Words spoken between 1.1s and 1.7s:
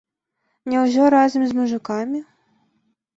разам з